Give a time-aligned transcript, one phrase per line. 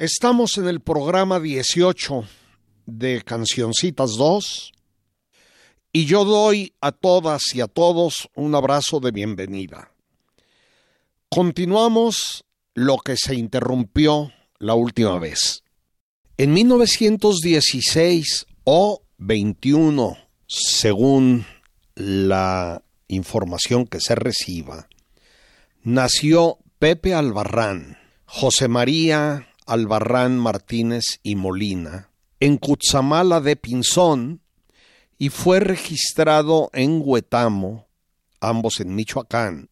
[0.00, 2.24] Estamos en el programa 18
[2.86, 4.72] de Cancioncitas 2
[5.92, 9.92] y yo doy a todas y a todos un abrazo de bienvenida.
[11.28, 15.64] Continuamos lo que se interrumpió la última vez.
[16.38, 21.44] En 1916 o 21, según
[21.94, 24.88] la información que se reciba,
[25.82, 34.40] nació Pepe Albarrán, José María Albarrán Martínez y Molina, en Cutzamala de Pinzón,
[35.16, 37.86] y fue registrado en Huetamo,
[38.40, 39.68] ambos en Michoacán,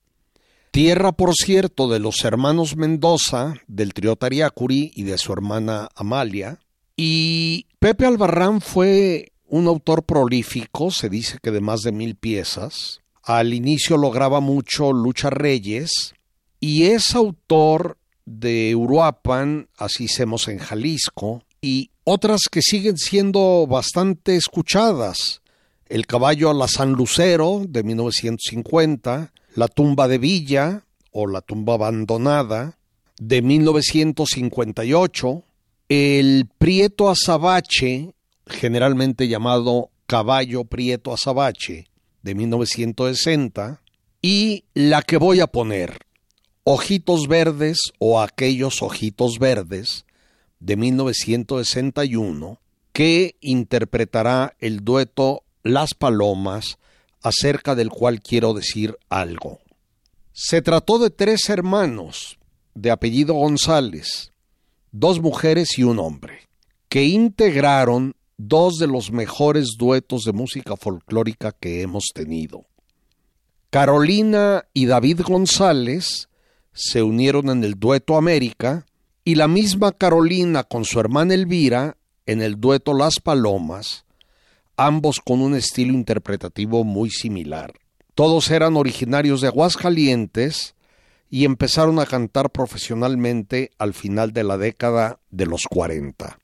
[0.70, 6.60] tierra por cierto de los hermanos Mendoza, del trío Tariacuri y de su hermana Amalia,
[6.96, 13.00] y Pepe Albarrán fue un autor prolífico, se dice que de más de mil piezas,
[13.24, 16.14] al inicio lograba mucho Lucha Reyes,
[16.60, 17.97] y es autor
[18.28, 25.42] de Uruapan, así hacemos en Jalisco, y otras que siguen siendo bastante escuchadas.
[25.88, 31.74] El caballo a la San Lucero de 1950, La tumba de Villa o La tumba
[31.74, 32.78] abandonada
[33.18, 35.44] de 1958,
[35.88, 38.14] El Prieto Azabache,
[38.46, 41.88] generalmente llamado Caballo Prieto Azabache
[42.22, 43.82] de 1960,
[44.20, 45.98] y la que voy a poner,
[46.70, 50.04] Ojitos Verdes o Aquellos Ojitos Verdes
[50.60, 52.60] de 1961
[52.92, 56.76] que interpretará el dueto Las Palomas
[57.22, 59.60] acerca del cual quiero decir algo.
[60.34, 62.38] Se trató de tres hermanos
[62.74, 64.34] de apellido González,
[64.92, 66.50] dos mujeres y un hombre,
[66.90, 72.66] que integraron dos de los mejores duetos de música folclórica que hemos tenido.
[73.70, 76.28] Carolina y David González
[76.78, 78.86] se unieron en el dueto América
[79.24, 84.04] y la misma Carolina con su hermana Elvira en el dueto Las Palomas,
[84.76, 87.72] ambos con un estilo interpretativo muy similar.
[88.14, 90.76] Todos eran originarios de Aguascalientes
[91.28, 96.38] y empezaron a cantar profesionalmente al final de la década de los 40.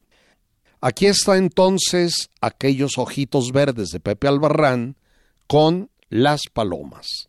[0.81, 4.97] Aquí está entonces aquellos ojitos verdes de Pepe Albarrán
[5.47, 7.29] con Las Palomas.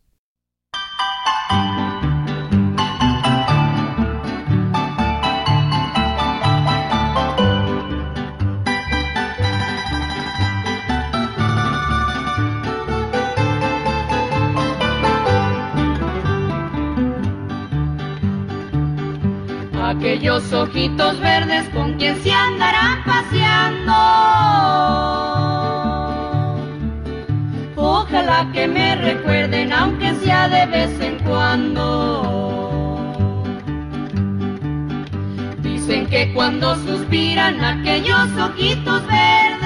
[19.86, 23.94] Aquellos ojitos verdes con quien se andarán paseando.
[27.76, 33.04] Ojalá que me recuerden, aunque sea de vez en cuando.
[35.62, 39.66] Dicen que cuando suspiran aquellos ojitos verdes,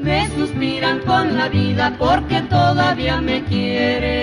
[0.00, 4.17] me suspiran con la vida porque todavía me quieren.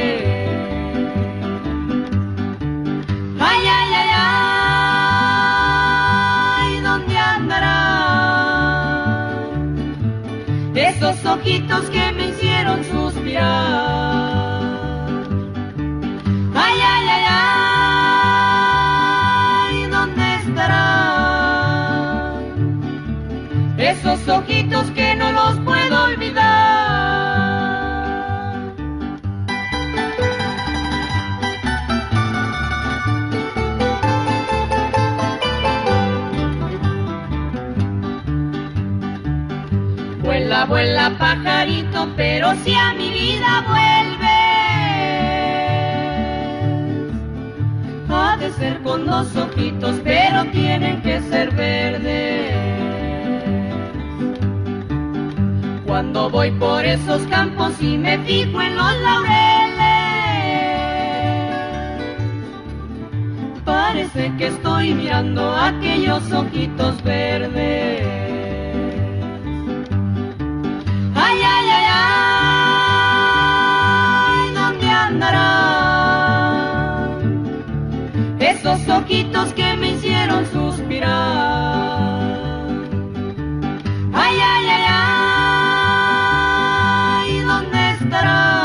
[11.35, 13.43] Ojitos que me hicieron suspirar.
[16.55, 17.25] Ay, ay, ay,
[19.73, 20.75] ay, ¿dónde estarán?
[23.77, 25.04] Esos ojitos que
[40.67, 44.25] Vuela, pajarito, pero si a mi vida vuelves,
[48.09, 52.55] ha de ser con dos ojitos, pero tienen que ser verdes.
[55.85, 59.75] Cuando voy por esos campos y me fijo en los laureles,
[63.63, 67.94] parece que estoy mirando aquellos ojitos verdes.
[78.97, 82.15] Ojitos que me hicieron suspirar.
[84.13, 84.83] Ay, ay, ay,
[87.27, 88.55] ay, ¿dónde estarán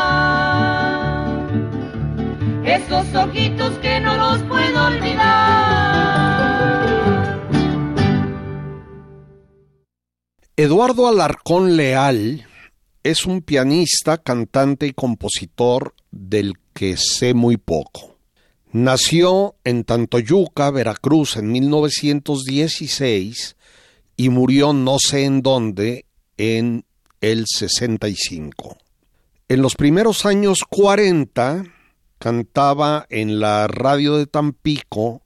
[2.64, 6.20] esos ojitos que no los puedo olvidar?
[10.56, 12.46] Eduardo Alarcón Leal
[13.02, 18.09] es un pianista, cantante y compositor del que sé muy poco.
[18.72, 23.56] Nació en Tantoyuca, Veracruz, en 1916
[24.16, 26.06] y murió no sé en dónde
[26.36, 26.84] en
[27.20, 28.78] el 65.
[29.48, 31.64] En los primeros años 40
[32.20, 35.22] cantaba en la radio de Tampico,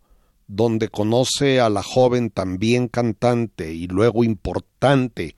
[0.46, 5.36] donde conoce a la joven también cantante y luego importante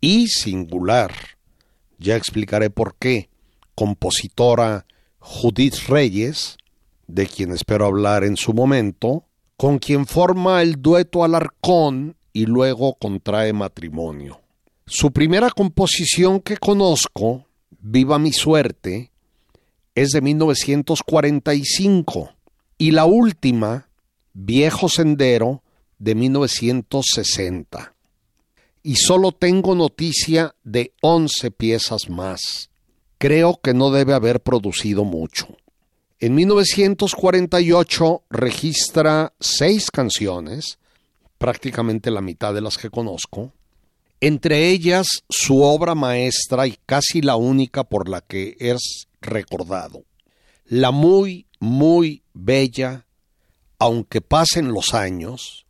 [0.00, 1.12] y singular,
[1.98, 3.30] ya explicaré por qué,
[3.74, 4.86] compositora
[5.18, 6.56] Judith Reyes,
[7.08, 9.24] de quien espero hablar en su momento,
[9.56, 14.40] con quien forma el dueto Alarcón y luego contrae matrimonio.
[14.86, 17.46] Su primera composición que conozco,
[17.80, 19.12] Viva mi suerte,
[19.94, 22.32] es de 1945
[22.76, 23.88] y la última,
[24.32, 25.62] Viejo Sendero,
[25.98, 27.94] de 1960.
[28.82, 32.70] Y solo tengo noticia de 11 piezas más.
[33.18, 35.48] Creo que no debe haber producido mucho.
[36.20, 40.80] En 1948 registra seis canciones,
[41.38, 43.52] prácticamente la mitad de las que conozco,
[44.20, 50.02] entre ellas su obra maestra y casi la única por la que es recordado,
[50.64, 53.06] la muy, muy bella,
[53.78, 55.66] aunque pasen los años,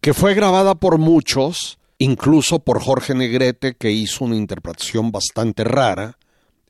[0.00, 6.18] que fue grabada por muchos, incluso por Jorge Negrete, que hizo una interpretación bastante rara,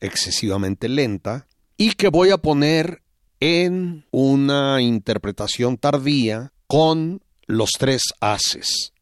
[0.00, 1.46] excesivamente lenta,
[1.82, 3.02] y que voy a poner
[3.40, 8.92] en una interpretación tardía con los tres haces.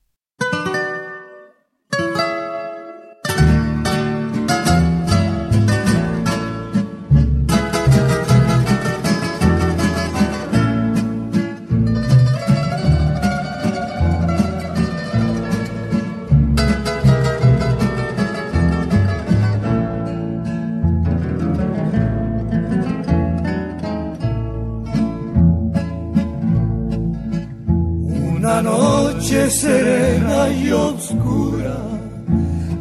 [29.51, 31.79] Serena y oscura,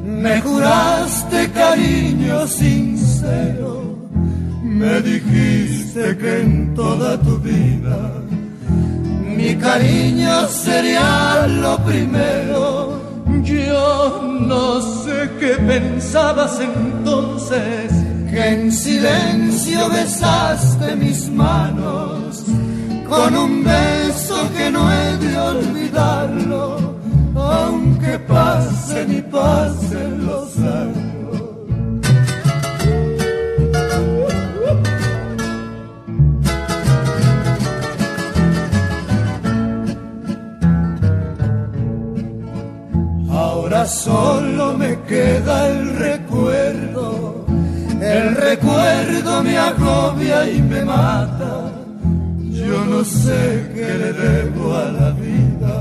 [0.06, 3.98] me juraste cariño sincero,
[4.64, 8.20] me dijiste que en toda tu vida
[9.40, 13.00] mi cariño sería lo primero.
[13.42, 17.90] Yo no sé qué pensabas entonces,
[18.30, 22.44] que en silencio besaste mis manos
[23.08, 26.96] con un beso que no he de olvidarlo,
[27.36, 31.10] aunque pasen y pasen los años.
[43.88, 47.46] Solo me queda el recuerdo,
[48.00, 51.69] el recuerdo me agobia y me mata
[52.90, 55.76] no sé qué le debo a la vida,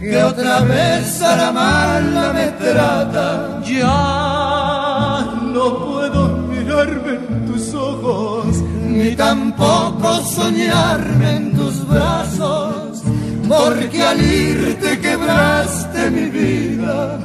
[0.00, 3.60] que otra vez a la mala me trata.
[3.62, 8.46] Ya no puedo mirarme en tus ojos,
[8.88, 13.02] ni tampoco soñarme en tus brazos,
[13.48, 17.18] porque al irte quebraste mi vida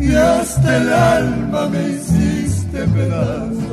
[0.00, 3.65] y hasta el alma me hiciste pedazos.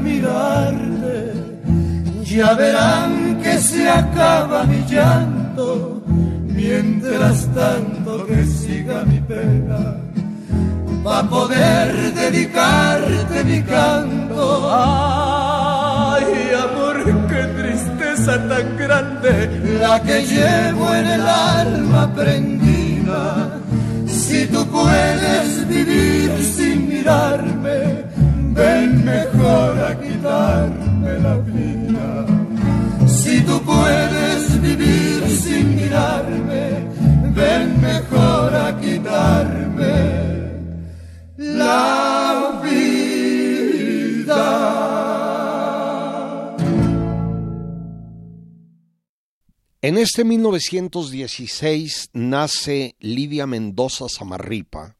[0.00, 1.32] Mirarte,
[2.24, 6.02] ya verán que se acaba mi llanto,
[6.46, 9.96] mientras tanto que siga mi pena,
[11.06, 14.70] va a poder dedicarte mi canto.
[14.72, 16.24] Ay,
[16.66, 16.96] amor,
[17.28, 23.60] qué tristeza tan grande, la que llevo en el alma prendida.
[24.06, 28.09] Si tú puedes vivir sin mirarme,
[28.60, 32.26] ven mejor a quitarme la vida.
[33.06, 36.64] Si tú puedes vivir sin mirarme,
[37.38, 39.96] ven mejor a quitarme
[41.36, 42.80] la vida.
[49.82, 54.96] En este 1916 nace Lidia Mendoza Zamarripa,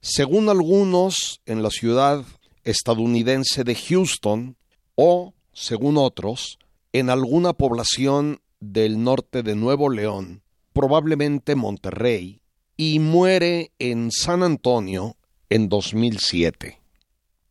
[0.00, 2.24] según algunos en la ciudad
[2.66, 4.56] estadounidense de Houston
[4.96, 6.58] o, según otros,
[6.92, 10.42] en alguna población del norte de Nuevo León,
[10.72, 12.40] probablemente Monterrey,
[12.76, 15.16] y muere en San Antonio
[15.48, 16.80] en 2007.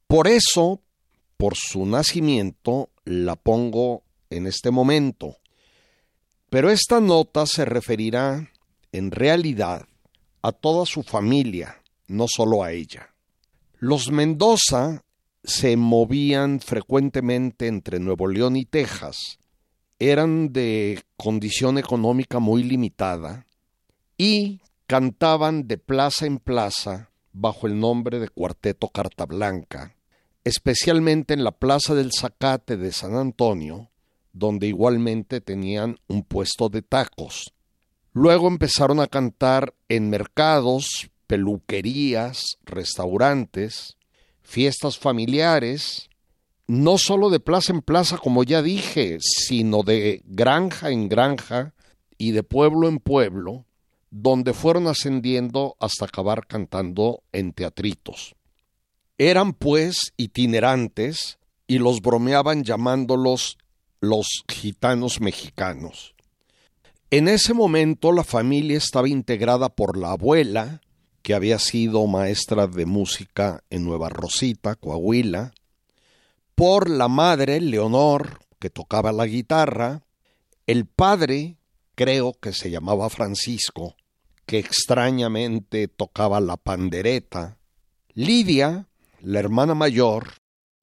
[0.08, 0.82] Por eso,
[1.38, 5.38] por su nacimiento, la pongo en este momento.
[6.50, 8.52] Pero esta nota se referirá,
[8.92, 9.88] en realidad,
[10.42, 13.16] a toda su familia, no solo a ella.
[13.80, 15.05] Los Mendoza
[15.46, 19.40] se movían frecuentemente entre Nuevo León y Texas,
[20.00, 23.46] eran de condición económica muy limitada
[24.18, 29.96] y cantaban de plaza en plaza bajo el nombre de Cuarteto Carta Blanca,
[30.44, 33.90] especialmente en la Plaza del Zacate de San Antonio,
[34.32, 37.54] donde igualmente tenían un puesto de tacos.
[38.14, 43.98] Luego empezaron a cantar en mercados, peluquerías, restaurantes,
[44.46, 46.10] fiestas familiares,
[46.68, 51.74] no solo de plaza en plaza, como ya dije, sino de granja en granja
[52.18, 53.66] y de pueblo en pueblo,
[54.10, 58.36] donde fueron ascendiendo hasta acabar cantando en teatritos.
[59.18, 63.58] Eran pues itinerantes y los bromeaban llamándolos
[64.00, 66.16] los gitanos mexicanos.
[67.10, 70.82] En ese momento la familia estaba integrada por la abuela,
[71.26, 75.56] que había sido maestra de música en Nueva Rosita, Coahuila,
[76.54, 80.04] por la madre, Leonor, que tocaba la guitarra,
[80.68, 81.58] el padre,
[81.96, 83.96] creo que se llamaba Francisco,
[84.46, 87.58] que extrañamente tocaba la pandereta,
[88.14, 88.88] Lidia,
[89.20, 90.34] la hermana mayor,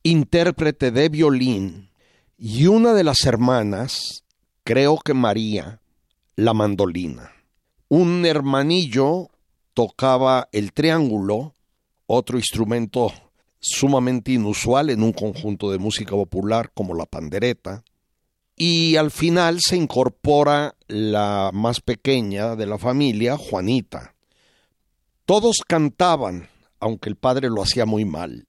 [0.02, 1.90] intérprete de violín,
[2.36, 4.24] y una de las hermanas,
[4.64, 5.80] creo que María,
[6.34, 7.30] la mandolina.
[7.86, 9.31] Un hermanillo
[9.74, 11.54] tocaba el triángulo,
[12.06, 13.12] otro instrumento
[13.60, 17.84] sumamente inusual en un conjunto de música popular como la pandereta,
[18.56, 24.14] y al final se incorpora la más pequeña de la familia, Juanita.
[25.24, 26.48] Todos cantaban,
[26.78, 28.46] aunque el padre lo hacía muy mal.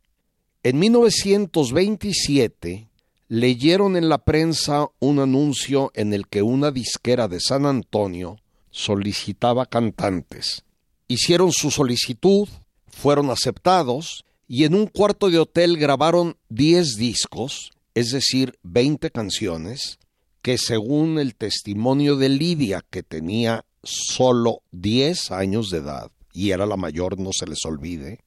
[0.64, 2.90] En 1927
[3.28, 8.38] leyeron en la prensa un anuncio en el que una disquera de San Antonio
[8.70, 10.64] solicitaba cantantes.
[11.08, 12.48] Hicieron su solicitud,
[12.88, 20.00] fueron aceptados y en un cuarto de hotel grabaron 10 discos, es decir, 20 canciones,
[20.42, 26.66] que según el testimonio de Lidia, que tenía solo 10 años de edad, y era
[26.66, 28.20] la mayor, no se les olvide,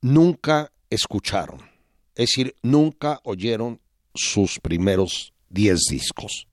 [0.00, 1.60] nunca escucharon.
[2.14, 3.80] Es decir, nunca oyeron
[4.14, 6.46] sus primeros 10 discos.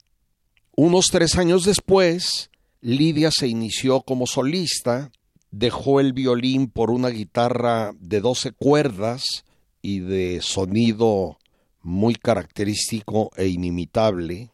[0.76, 2.50] Unos tres años después,
[2.82, 5.12] Lidia se inició como solista
[5.52, 9.46] dejó el violín por una guitarra de 12 cuerdas
[9.82, 11.38] y de sonido
[11.82, 14.52] muy característico e inimitable.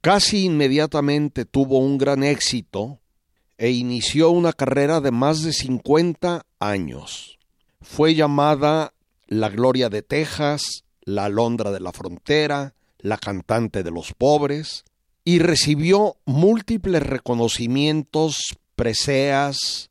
[0.00, 2.98] Casi inmediatamente tuvo un gran éxito
[3.58, 7.38] e inició una carrera de más de 50 años.
[7.82, 8.94] Fue llamada
[9.26, 14.84] la Gloria de Texas, la Alondra de la Frontera, la cantante de los pobres,
[15.24, 19.89] y recibió múltiples reconocimientos, preseas,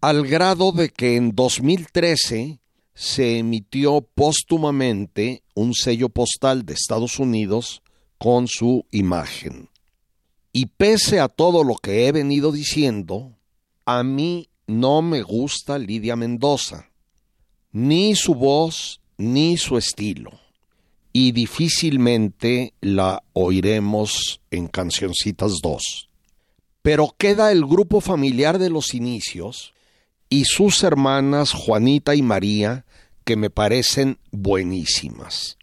[0.00, 2.60] al grado de que en 2013
[2.94, 7.82] se emitió póstumamente un sello postal de Estados Unidos
[8.18, 9.68] con su imagen.
[10.52, 13.36] Y pese a todo lo que he venido diciendo,
[13.84, 16.90] a mí no me gusta Lidia Mendoza,
[17.72, 20.32] ni su voz ni su estilo,
[21.12, 26.08] y difícilmente la oiremos en Cancioncitas 2.
[26.82, 29.74] Pero queda el grupo familiar de los inicios,
[30.28, 32.84] y sus hermanas Juanita y María,
[33.24, 35.58] que me parecen buenísimas.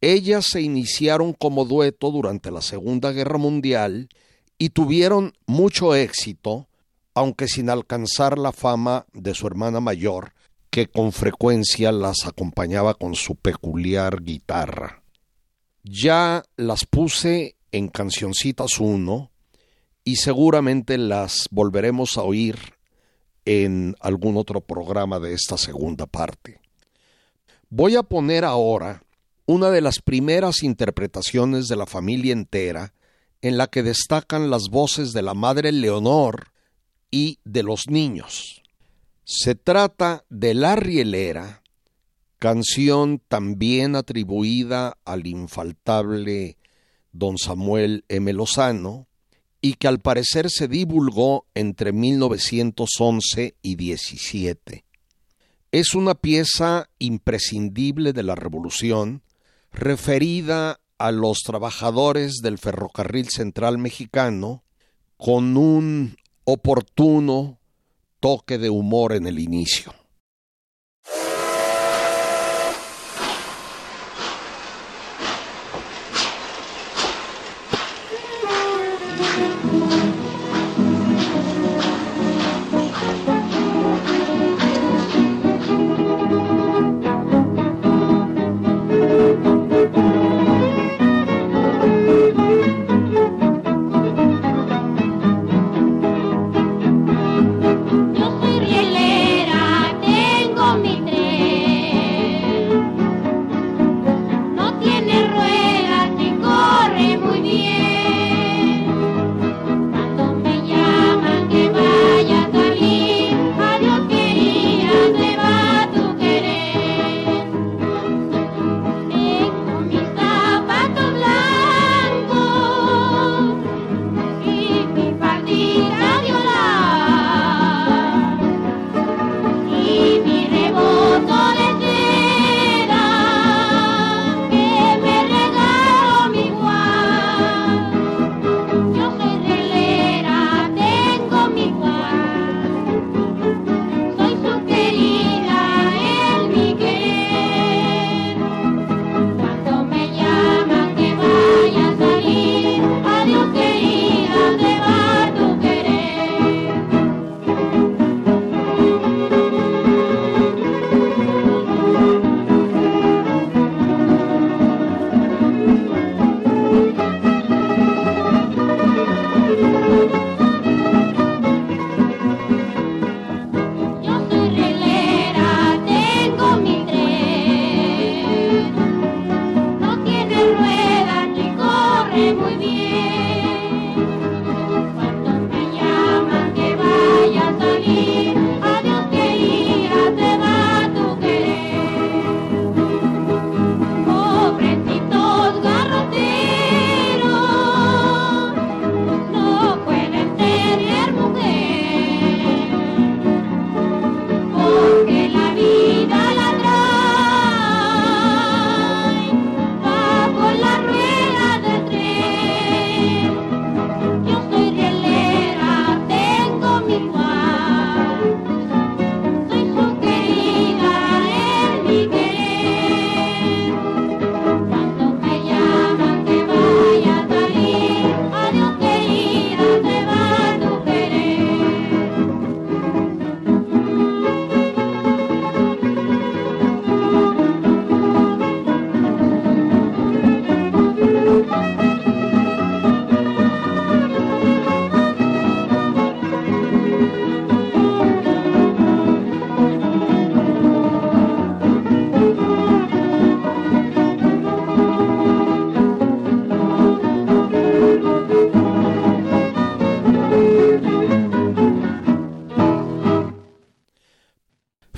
[0.00, 4.08] Ellas se iniciaron como dueto durante la Segunda Guerra Mundial
[4.58, 6.68] y tuvieron mucho éxito,
[7.14, 10.32] aunque sin alcanzar la fama de su hermana mayor,
[10.70, 15.02] que con frecuencia las acompañaba con su peculiar guitarra.
[15.84, 19.30] Ya las puse en Cancioncitas 1
[20.04, 22.74] y seguramente las volveremos a oír
[23.44, 26.60] en algún otro programa de esta segunda parte.
[27.68, 29.02] Voy a poner ahora
[29.46, 32.94] una de las primeras interpretaciones de la familia entera
[33.42, 36.52] en la que destacan las voces de la madre Leonor
[37.10, 38.62] y de los niños.
[39.24, 41.62] Se trata de La Rielera,
[42.38, 46.56] canción también atribuida al infaltable
[47.12, 48.32] don Samuel M.
[48.32, 49.06] Lozano,
[49.64, 54.84] y que al parecer se divulgó entre 1911 y 17.
[55.72, 59.22] Es una pieza imprescindible de la Revolución,
[59.72, 64.64] referida a los trabajadores del ferrocarril central mexicano,
[65.16, 67.58] con un oportuno
[68.20, 69.94] toque de humor en el inicio.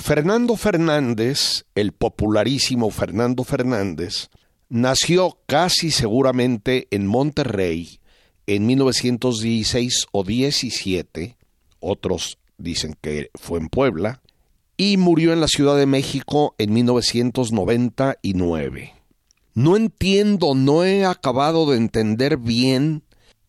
[0.07, 4.29] Fernando Fernández, el popularísimo Fernando Fernández,
[4.69, 7.99] nació casi seguramente en Monterrey
[8.47, 11.37] en 1916 o 17,
[11.81, 14.23] otros dicen que fue en Puebla,
[14.77, 18.95] y murió en la Ciudad de México en 1999.
[19.55, 23.03] No entiendo, no he acabado de entender bien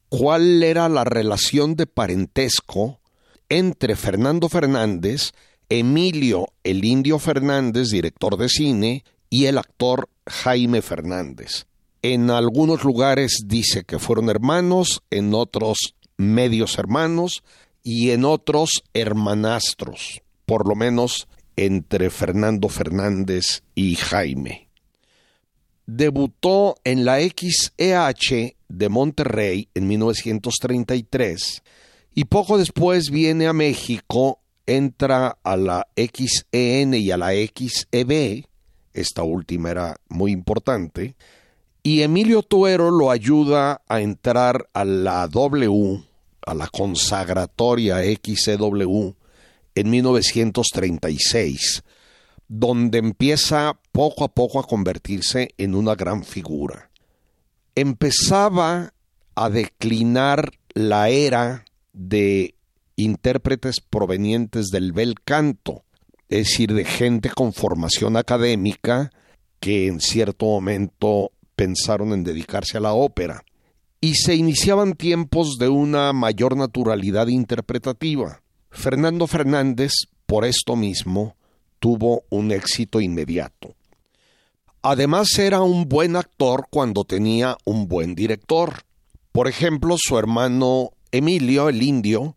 [0.09, 2.99] cuál era la relación de parentesco
[3.47, 5.33] entre Fernando Fernández
[5.69, 11.65] Emilio el Indio Fernández, director de cine, y el actor Jaime Fernández.
[12.01, 17.43] En algunos lugares dice que fueron hermanos, en otros medios hermanos
[17.83, 24.69] y en otros hermanastros, por lo menos entre Fernando Fernández y Jaime.
[25.85, 31.63] Debutó en la XEH de Monterrey en 1933
[32.13, 38.45] y poco después viene a México entra a la XEN y a la XEB,
[38.93, 41.15] esta última era muy importante,
[41.81, 46.03] y Emilio Tuero lo ayuda a entrar a la W,
[46.45, 49.15] a la consagratoria XEW,
[49.73, 51.83] en 1936,
[52.49, 56.89] donde empieza poco a poco a convertirse en una gran figura.
[57.75, 58.93] Empezaba
[59.35, 62.56] a declinar la era de
[62.97, 65.83] intérpretes provenientes del bel canto,
[66.27, 69.11] es decir, de gente con formación académica
[69.61, 73.45] que en cierto momento pensaron en dedicarse a la ópera.
[74.01, 78.41] Y se iniciaban tiempos de una mayor naturalidad interpretativa.
[78.69, 79.91] Fernando Fernández,
[80.25, 81.35] por esto mismo,
[81.79, 83.75] tuvo un éxito inmediato.
[84.81, 88.83] Además era un buen actor cuando tenía un buen director.
[89.31, 92.36] Por ejemplo, su hermano Emilio, el indio,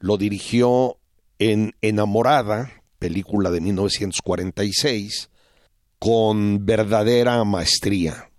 [0.00, 0.98] lo dirigió
[1.38, 5.30] en Enamorada, película de 1946,
[5.98, 8.30] con verdadera maestría.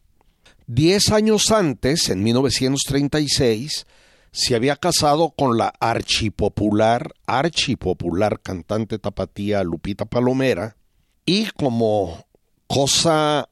[0.68, 3.86] Diez años antes, en 1936,
[4.32, 10.78] se había casado con la archipopular, archipopular cantante tapatía Lupita Palomera,
[11.26, 12.26] y como
[12.68, 13.50] cosa,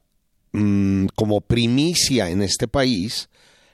[0.52, 3.28] mm, como primicia en este país,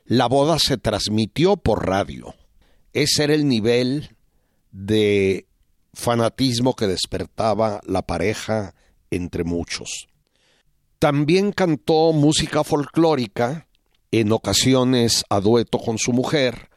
[0.07, 2.35] la boda se transmitió por radio.
[2.93, 4.14] Ese era el nivel
[4.75, 5.47] de
[5.95, 8.75] fanatismo que despertaba la pareja
[9.11, 10.09] entre muchos.
[10.99, 13.69] También cantó música folclórica,
[14.11, 16.69] en ocasiones a dueto con su mujer,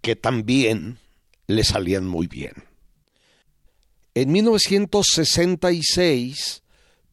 [0.00, 0.98] que también
[1.46, 2.54] le salían muy bien.
[4.14, 6.62] En 1966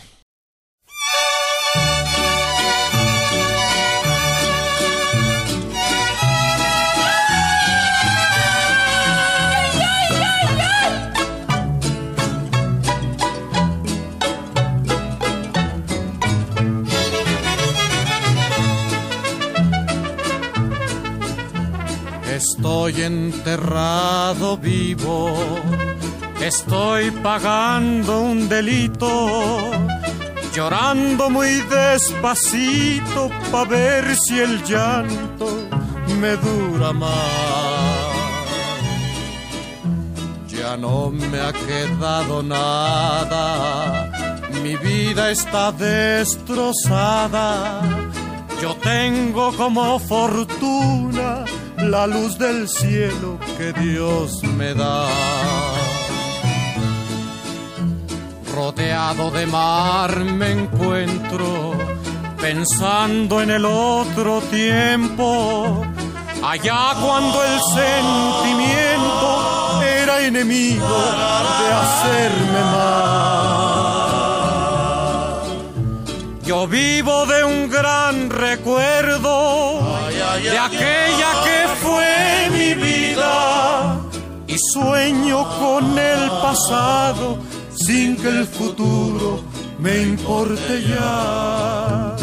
[22.41, 25.29] Estoy enterrado vivo,
[26.41, 29.69] estoy pagando un delito,
[30.51, 35.67] llorando muy despacito para ver si el llanto
[36.19, 37.11] me dura más.
[40.47, 44.09] Ya no me ha quedado nada,
[44.63, 47.03] mi vida está destrozada.
[48.59, 51.45] Yo tengo como fortuna
[51.89, 55.07] la luz del cielo que Dios me da.
[58.53, 61.73] Rodeado de mar me encuentro,
[62.39, 65.81] pensando en el otro tiempo,
[66.43, 72.80] allá cuando el sentimiento era enemigo de hacerme mal.
[86.61, 87.39] Pasado
[87.73, 89.41] sin que el futuro
[89.79, 92.15] me importe ya.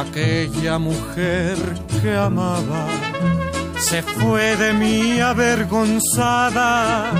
[0.00, 1.56] aquella mujer
[2.00, 3.03] que amaba
[3.84, 7.12] se fue de mí avergonzada.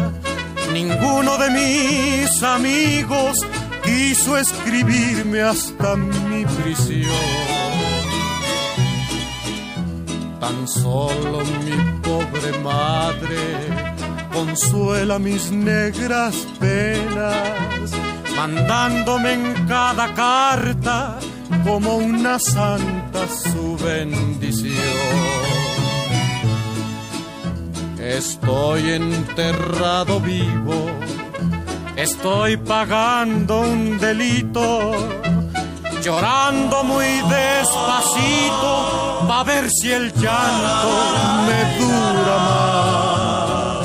[0.73, 3.39] Ninguno de mis amigos
[3.85, 7.11] quiso escribirme hasta mi prisión.
[10.41, 13.43] Tan solo mi pobre madre
[14.33, 17.91] consuela mis negras penas,
[18.37, 21.19] mandándome en cada carta
[21.63, 25.44] como una santa su bendición.
[28.05, 30.91] Estoy enterrado vivo,
[31.97, 34.93] estoy pagando un delito,
[36.03, 40.91] llorando muy despacito, va a ver si el llanto
[41.47, 43.79] me dura más.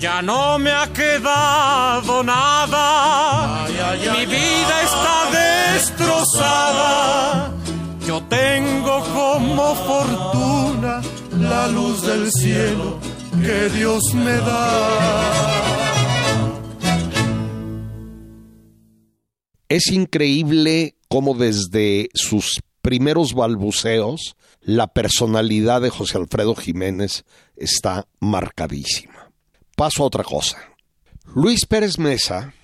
[0.00, 5.30] Ya no me ha quedado nada, mi vida está
[5.76, 7.52] destrozada,
[8.04, 11.02] yo tengo como fortuna
[11.48, 12.98] la luz del cielo
[13.42, 15.36] que Dios me da.
[19.68, 27.24] Es increíble cómo desde sus primeros balbuceos la personalidad de José Alfredo Jiménez
[27.56, 29.30] está marcadísima.
[29.76, 30.58] Paso a otra cosa.
[31.34, 32.54] Luis Pérez Mesa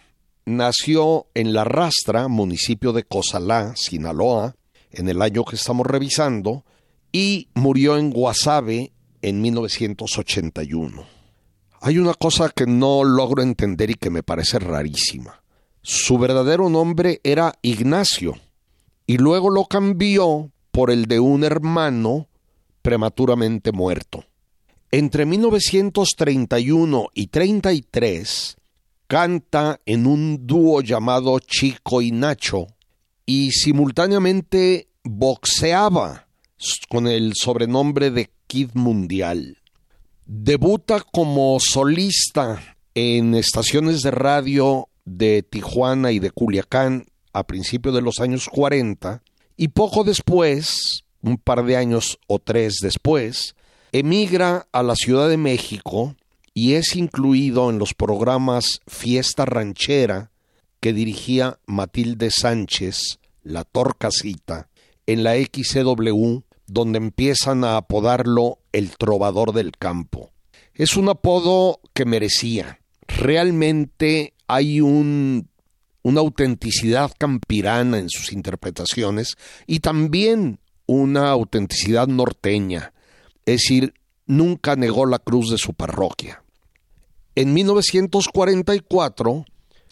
[0.45, 4.55] nació en La Rastra, municipio de Cozalá, Sinaloa,
[4.91, 6.65] en el año que estamos revisando,
[7.13, 11.05] y murió en Guasave en 1981.
[11.81, 15.43] Hay una cosa que no logro entender y que me parece rarísima.
[15.83, 18.37] Su verdadero nombre era Ignacio
[19.07, 22.29] y luego lo cambió por el de un hermano
[22.83, 24.25] prematuramente muerto.
[24.91, 28.57] Entre 1931 y 33
[29.07, 32.67] canta en un dúo llamado Chico y Nacho
[33.27, 36.29] y simultáneamente boxeaba
[36.89, 39.59] con el sobrenombre de Kid Mundial.
[40.27, 48.03] Debuta como solista en estaciones de radio de Tijuana y de Culiacán a principios de
[48.03, 49.23] los años 40
[49.57, 53.55] y poco después, un par de años o tres después,
[53.93, 56.15] emigra a la Ciudad de México
[56.55, 60.31] y es incluido en los programas Fiesta Ranchera
[60.81, 64.69] que dirigía Matilde Sánchez, La Torcasita,
[65.07, 66.43] en la XCW
[66.73, 70.33] donde empiezan a apodarlo el trovador del campo.
[70.75, 72.81] Es un apodo que merecía.
[73.07, 75.49] Realmente hay un,
[76.03, 82.93] una autenticidad campirana en sus interpretaciones y también una autenticidad norteña.
[83.45, 83.95] Es decir,
[84.27, 86.43] nunca negó la cruz de su parroquia.
[87.35, 89.45] En 1944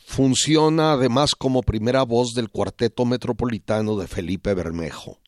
[0.06, 5.19] funciona además como primera voz del Cuarteto Metropolitano de Felipe Bermejo.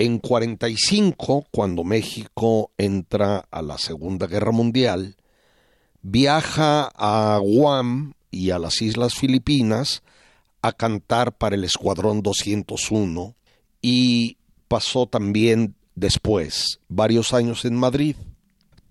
[0.00, 5.18] En 45, cuando México entra a la Segunda Guerra Mundial,
[6.00, 10.02] viaja a Guam y a las Islas Filipinas
[10.62, 13.34] a cantar para el Escuadrón 201
[13.82, 18.16] y pasó también después varios años en Madrid.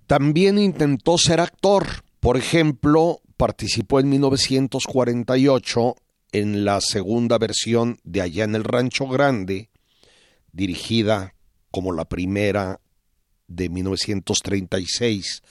[0.05, 1.87] También intentó ser actor.
[2.19, 5.95] Por ejemplo, participó en 1948
[6.33, 9.69] en la segunda versión de Allá en el Rancho Grande
[10.59, 11.33] dirigida
[11.71, 12.81] como la primera
[13.47, 15.41] de 1936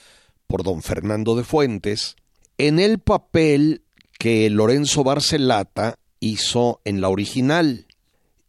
[0.47, 2.15] por don Fernando de Fuentes,
[2.57, 3.81] en el papel
[4.17, 7.87] que Lorenzo Barcelata hizo en la original.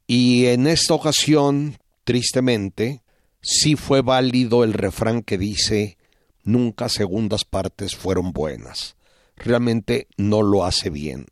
[0.07, 3.03] Y en esta ocasión, tristemente,
[3.41, 5.97] sí fue válido el refrán que dice
[6.43, 8.97] nunca segundas partes fueron buenas.
[9.37, 11.27] Realmente no lo hace bien.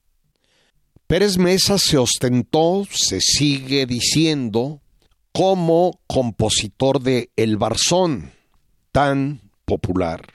[1.07, 4.83] Pérez Mesa se ostentó, se sigue diciendo,
[5.39, 8.33] como compositor de El Barzón,
[8.91, 10.27] tan popular,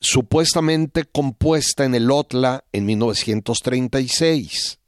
[0.00, 4.80] supuestamente compuesta en el Otla en 1936.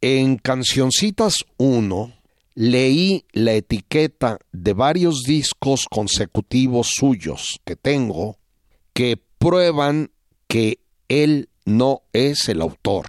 [0.00, 2.12] En Cancioncitas 1
[2.54, 8.38] leí la etiqueta de varios discos consecutivos suyos que tengo
[8.92, 10.12] que prueban
[10.46, 13.06] que él no es el autor.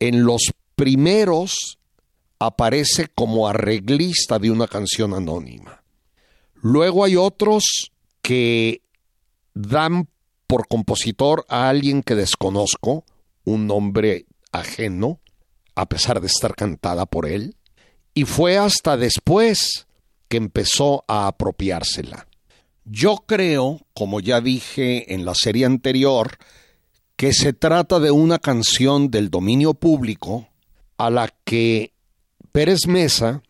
[0.00, 0.42] En los
[0.74, 1.78] primeros
[2.40, 5.84] aparece como arreglista de una canción anónima.
[6.54, 8.82] Luego hay otros que
[9.54, 10.08] dan
[10.46, 13.04] por compositor a alguien que desconozco,
[13.44, 15.20] un nombre ajeno,
[15.74, 17.54] a pesar de estar cantada por él,
[18.14, 19.86] y fue hasta después
[20.28, 22.26] que empezó a apropiársela.
[22.84, 26.38] Yo creo, como ya dije en la serie anterior,
[27.16, 30.48] que se trata de una canción del dominio público
[30.96, 31.92] a la que
[32.52, 33.42] Pérez Mesa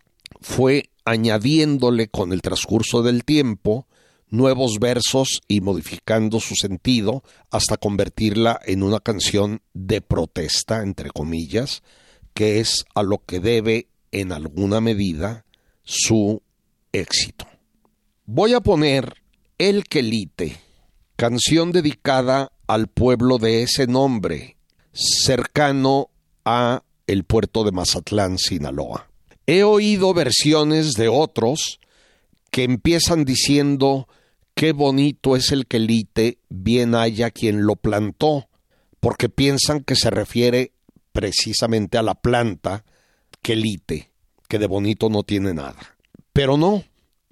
[0.43, 3.87] fue añadiéndole con el transcurso del tiempo
[4.29, 11.83] nuevos versos y modificando su sentido hasta convertirla en una canción de protesta, entre comillas,
[12.35, 15.47] que es a lo que debe en alguna medida
[15.83, 16.43] su
[16.93, 17.47] éxito.
[18.27, 19.15] Voy a poner
[19.59, 20.59] El Quelite,
[21.17, 24.59] canción dedicada al pueblo de ese nombre,
[24.93, 26.11] cercano
[26.45, 29.11] a el puerto de Mazatlán, Sinaloa.
[29.45, 31.81] He oído versiones de otros
[32.53, 34.07] que empiezan diciendo
[34.55, 38.49] qué bonito es el quelite, bien haya quien lo plantó,
[39.01, 40.71] porque piensan que se refiere
[41.11, 42.85] precisamente a la planta
[43.43, 44.13] quelite,
[44.49, 45.97] que de bonito no tiene nada.
[46.33, 46.85] Pero no,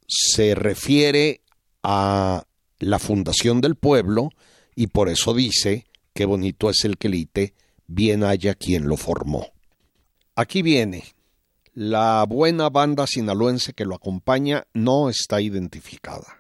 [0.09, 1.43] se refiere
[1.85, 2.45] a
[2.81, 4.31] la fundación del pueblo
[4.75, 7.55] y por eso dice qué bonito es el quelite,
[7.87, 9.53] bien haya quien lo formó.
[10.40, 11.03] Aquí viene.
[11.74, 16.38] La buena banda sinaloense que lo acompaña no está identificada.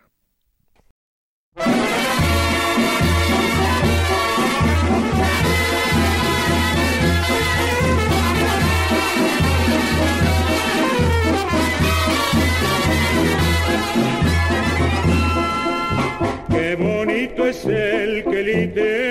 [16.50, 19.07] Qué bonito es el quelite,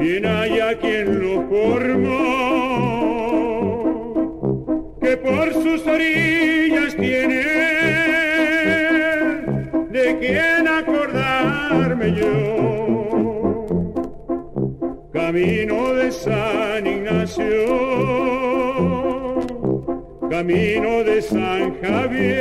[0.00, 2.08] bien haya quien lo formó,
[5.02, 7.42] que por sus orillas tiene
[9.90, 13.66] de quién acordarme yo.
[15.12, 17.66] Camino de San Ignacio,
[20.30, 22.40] camino de San Javier,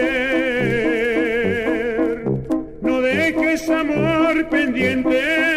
[2.81, 5.48] no dejes amor pendiente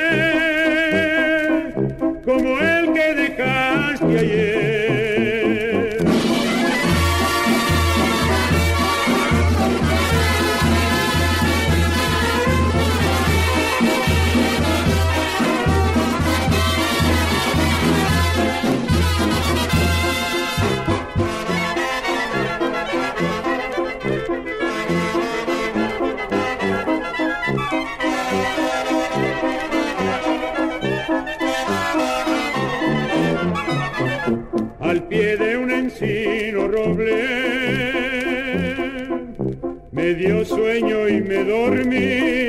[40.55, 42.43] sueño y me dormí.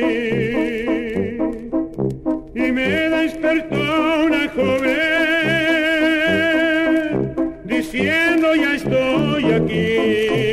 [2.55, 4.93] Y me despertó una joven
[7.65, 10.52] diciendo ya estoy aquí.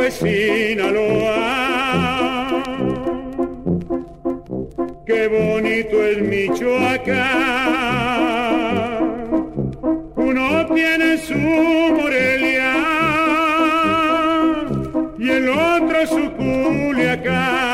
[0.00, 1.82] Es Sinaloa,
[5.04, 7.42] qué bonito es Michoacán.
[10.16, 12.74] Uno tiene su Morelia
[15.18, 17.72] y el otro su Culiacán.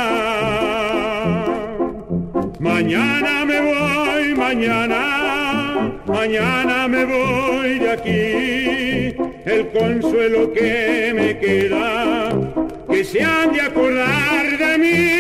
[2.59, 9.28] Mañana me voy, mañana, mañana me voy de aquí.
[9.49, 12.29] El consuelo que me queda,
[12.91, 15.17] que se han de acordar de mí.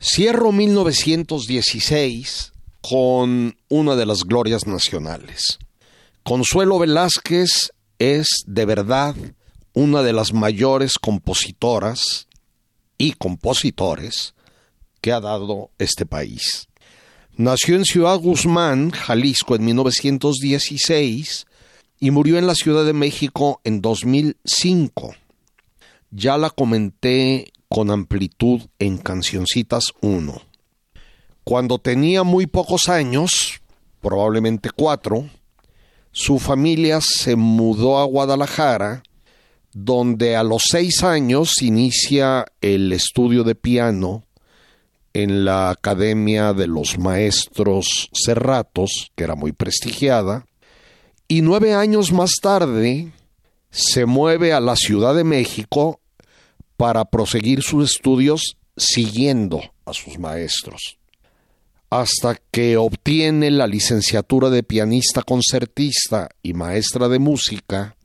[0.00, 5.58] Cierro 1916 con una de las glorias nacionales.
[6.22, 9.14] Consuelo Velázquez es de verdad
[9.74, 12.28] una de las mayores compositoras
[12.96, 14.32] y compositores
[15.02, 16.69] que ha dado este país.
[17.40, 21.46] Nació en Ciudad Guzmán, Jalisco, en 1916
[21.98, 25.14] y murió en la Ciudad de México en 2005.
[26.10, 30.38] Ya la comenté con amplitud en Cancioncitas 1.
[31.42, 33.62] Cuando tenía muy pocos años,
[34.02, 35.26] probablemente cuatro,
[36.12, 39.02] su familia se mudó a Guadalajara,
[39.72, 44.24] donde a los seis años inicia el estudio de piano
[45.12, 50.46] en la Academia de los Maestros Cerratos, que era muy prestigiada,
[51.28, 53.12] y nueve años más tarde
[53.70, 56.00] se mueve a la Ciudad de México
[56.76, 60.98] para proseguir sus estudios siguiendo a sus maestros,
[61.90, 67.96] hasta que obtiene la licenciatura de pianista concertista y maestra de música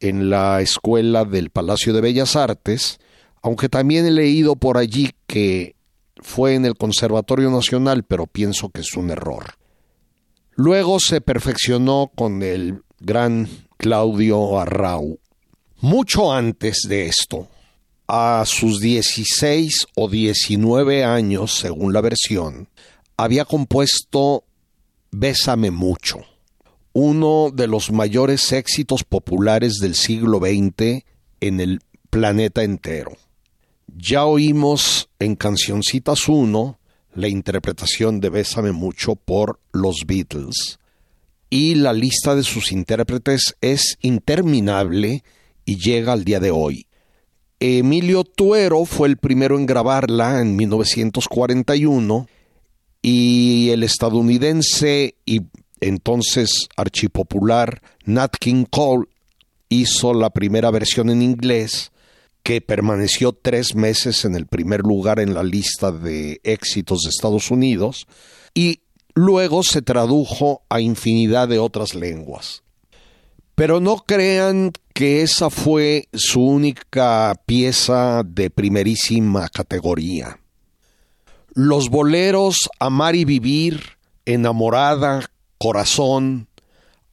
[0.00, 2.98] en la Escuela del Palacio de Bellas Artes,
[3.42, 5.75] aunque también he leído por allí que
[6.20, 9.54] fue en el Conservatorio Nacional, pero pienso que es un error.
[10.54, 15.18] Luego se perfeccionó con el gran Claudio Arrau
[15.80, 17.48] Mucho antes de esto,
[18.08, 22.68] a sus 16 o 19 años, según la versión,
[23.16, 24.44] había compuesto
[25.10, 26.20] Bésame mucho,
[26.92, 31.04] uno de los mayores éxitos populares del siglo XX
[31.40, 33.12] en el planeta entero.
[33.98, 36.78] Ya oímos en Cancioncitas 1
[37.14, 40.78] la interpretación de Bésame mucho por los Beatles.
[41.48, 45.24] Y la lista de sus intérpretes es interminable
[45.64, 46.86] y llega al día de hoy.
[47.58, 52.28] Emilio Tuero fue el primero en grabarla en 1941
[53.00, 55.40] y el estadounidense y
[55.80, 59.06] entonces archipopular Nat King Cole
[59.70, 61.92] hizo la primera versión en inglés
[62.46, 67.50] que permaneció tres meses en el primer lugar en la lista de éxitos de Estados
[67.50, 68.06] Unidos
[68.54, 68.82] y
[69.14, 72.62] luego se tradujo a infinidad de otras lenguas.
[73.56, 80.38] Pero no crean que esa fue su única pieza de primerísima categoría.
[81.52, 86.46] Los boleros Amar y Vivir, Enamorada, Corazón,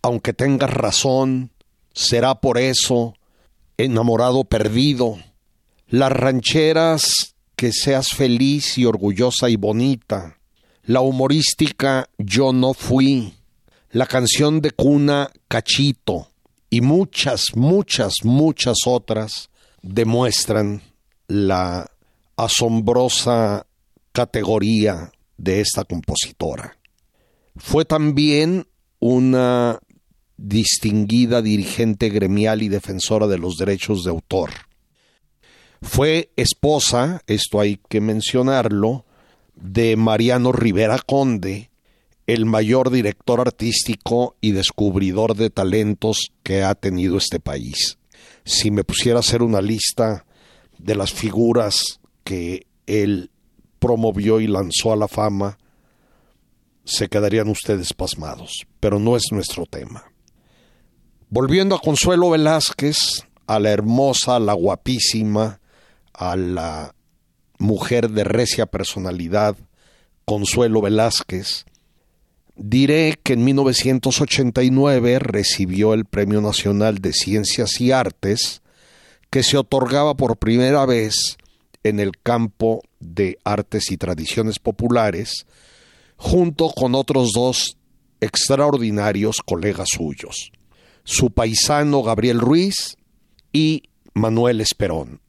[0.03, 1.49] Aunque tengas razón,
[1.91, 3.15] Será por eso,
[3.77, 5.17] Enamorado perdido,
[5.87, 10.37] las rancheras Que seas feliz y orgullosa y bonita,
[10.83, 13.33] la humorística Yo no fui,
[13.91, 16.27] la canción de cuna Cachito,
[16.69, 19.51] y muchas, muchas, muchas otras
[19.83, 20.81] demuestran
[21.27, 21.91] la
[22.35, 23.67] asombrosa
[24.11, 26.77] categoría de esta compositora.
[27.57, 28.65] Fue también
[28.99, 29.79] una
[30.37, 34.51] distinguida dirigente gremial y defensora de los derechos de autor.
[35.81, 39.05] Fue esposa, esto hay que mencionarlo,
[39.55, 41.69] de Mariano Rivera Conde,
[42.25, 47.97] el mayor director artístico y descubridor de talentos que ha tenido este país.
[48.45, 50.25] Si me pusiera a hacer una lista
[50.77, 53.29] de las figuras que él
[53.79, 55.57] promovió y lanzó a la fama,
[56.85, 60.12] se quedarían ustedes pasmados, pero no es nuestro tema.
[61.35, 65.59] Volviendo a Consuelo Velázquez, a la hermosa, a la guapísima,
[66.13, 66.93] a la
[67.57, 69.55] mujer de recia personalidad,
[70.25, 71.65] Consuelo Velázquez,
[72.55, 78.61] Diré que en 1989 recibió el Premio Nacional de Ciencias y Artes,
[79.31, 81.37] que se otorgaba por primera vez
[81.83, 85.47] en el campo de artes y tradiciones populares,
[86.15, 87.75] junto con otros dos
[88.21, 90.51] extraordinarios colegas suyos,
[91.03, 92.97] su paisano Gabriel Ruiz
[93.51, 93.83] y
[94.13, 95.21] Manuel Esperón.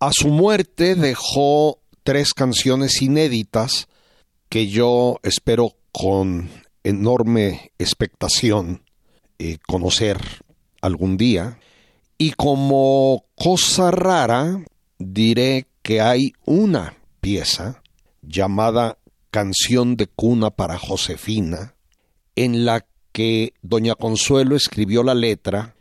[0.00, 3.88] A su muerte dejó tres canciones inéditas
[4.48, 6.50] que yo espero con
[6.82, 8.82] enorme expectación
[9.38, 10.18] eh, conocer
[10.80, 11.58] algún día.
[12.18, 14.64] Y como cosa rara,
[14.98, 17.82] diré que hay una pieza
[18.22, 18.98] llamada
[19.30, 21.74] Canción de Cuna para Josefina,
[22.36, 25.76] en la que Doña Consuelo escribió la letra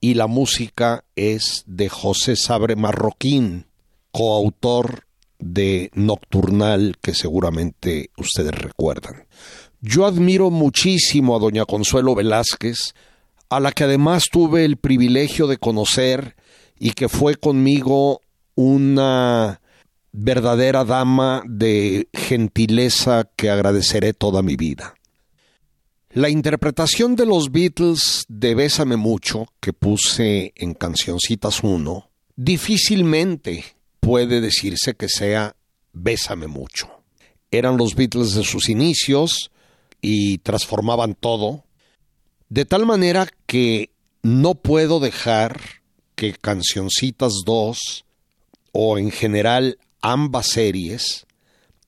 [0.00, 3.64] y la música es de José Sabre Marroquín,
[4.12, 5.06] coautor
[5.38, 9.24] de Nocturnal que seguramente ustedes recuerdan.
[9.80, 12.94] Yo admiro muchísimo a doña Consuelo Velázquez,
[13.48, 16.36] a la que además tuve el privilegio de conocer
[16.78, 18.20] y que fue conmigo
[18.56, 19.62] una
[20.12, 24.94] verdadera dama de gentileza que agradeceré toda mi vida.
[26.14, 33.64] La interpretación de los Beatles de Bésame mucho, que puse en Cancioncitas 1, difícilmente
[33.98, 35.56] puede decirse que sea
[35.92, 36.88] Bésame mucho.
[37.50, 39.50] Eran los Beatles de sus inicios
[40.00, 41.64] y transformaban todo,
[42.48, 43.90] de tal manera que
[44.22, 45.60] no puedo dejar
[46.14, 48.04] que Cancioncitas 2
[48.70, 51.26] o en general ambas series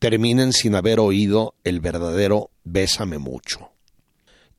[0.01, 3.70] terminen sin haber oído el verdadero Bésame mucho.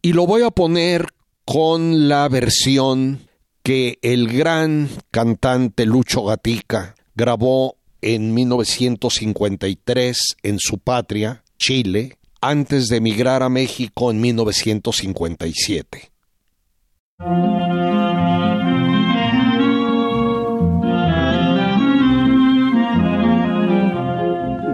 [0.02, 1.08] Y lo voy a poner
[1.46, 3.28] con la versión
[3.64, 12.98] que el gran cantante Lucho Gatica grabó en 1953 en su patria, Chile, antes de
[12.98, 16.12] emigrar a México en 1957.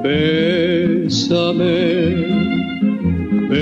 [0.04, 1.64] Bésame,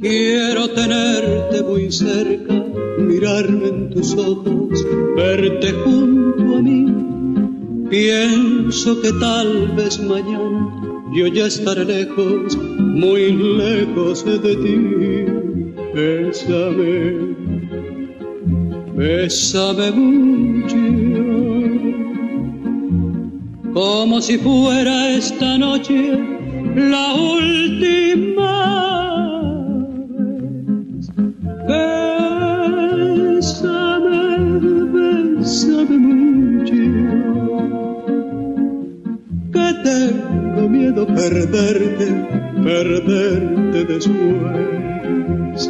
[0.00, 2.64] Quiero tenerte muy cerca,
[2.98, 4.84] mirarme en tus ojos,
[5.16, 6.86] verte junto a mí.
[7.90, 10.72] Pienso que tal vez mañana
[11.12, 15.26] yo ya estaré lejos, muy lejos de ti.
[15.94, 17.34] Bésame,
[18.96, 20.76] bésame mucho
[23.72, 26.18] como si fuera esta noche
[26.74, 29.09] la última.
[33.30, 33.68] Bésame,
[34.92, 36.74] bésame mucho,
[39.52, 42.06] que tengo miedo perderte,
[42.64, 45.60] perderte después.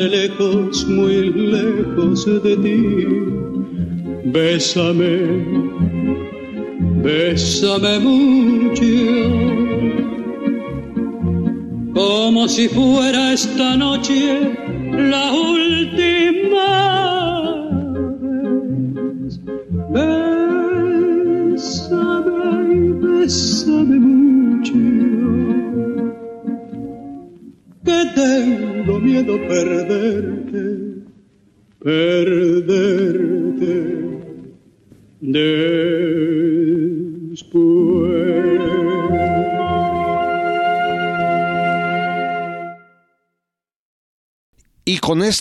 [0.00, 3.06] Lejos, muy lejos de ti.
[4.24, 5.20] Bésame,
[7.02, 8.84] bésame mucho,
[11.94, 14.52] como si fuera esta noche
[14.92, 15.27] la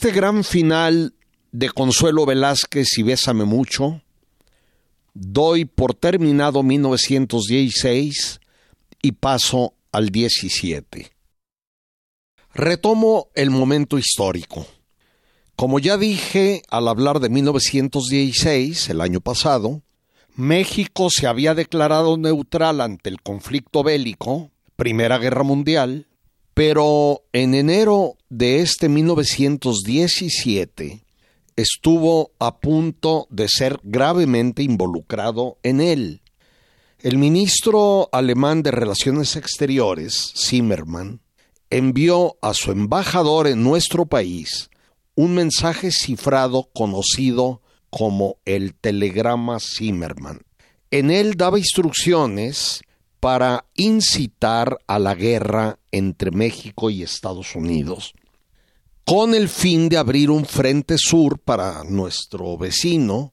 [0.07, 1.13] este gran final
[1.51, 4.01] de Consuelo Velázquez y Bésame mucho,
[5.13, 8.39] doy por terminado 1916
[9.01, 11.11] y paso al 17.
[12.53, 14.65] Retomo el momento histórico.
[15.57, 19.81] Como ya dije al hablar de 1916, el año pasado,
[20.35, 26.07] México se había declarado neutral ante el conflicto bélico, Primera Guerra Mundial,
[26.57, 31.03] pero en enero de este 1917,
[31.55, 36.23] estuvo a punto de ser gravemente involucrado en él.
[36.97, 41.21] El ministro alemán de Relaciones Exteriores, Zimmermann,
[41.69, 44.71] envió a su embajador en nuestro país
[45.13, 50.41] un mensaje cifrado conocido como el telegrama Zimmermann.
[50.89, 52.81] En él daba instrucciones
[53.19, 58.13] para incitar a la guerra entre México y Estados Unidos
[59.07, 63.31] con el fin de abrir un frente sur para nuestro vecino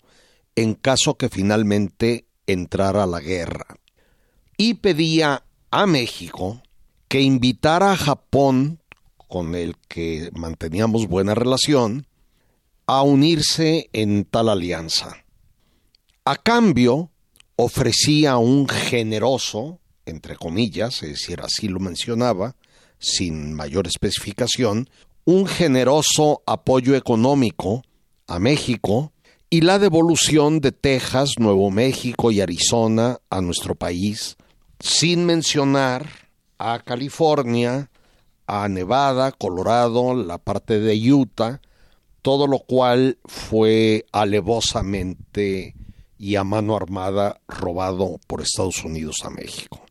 [0.55, 3.67] en caso que finalmente entrara la guerra.
[4.57, 6.63] Y pedía a México
[7.09, 8.79] que invitara a Japón,
[9.27, 12.07] con el que manteníamos buena relación,
[12.87, 15.25] a unirse en tal alianza.
[16.25, 17.11] A cambio,
[17.57, 22.57] ofrecía un generoso, entre comillas, es decir, así lo mencionaba,
[22.99, 24.89] sin mayor especificación,
[25.25, 27.83] un generoso apoyo económico
[28.27, 29.13] a México
[29.51, 34.37] y la devolución de Texas, Nuevo México y Arizona a nuestro país,
[34.81, 36.09] sin mencionar
[36.59, 37.91] a California,
[38.47, 41.61] a Nevada, Colorado, la parte de Utah,
[42.23, 45.75] todo lo cual fue alevosamente
[46.25, 49.85] y a mano armada robado por Estados Unidos a México.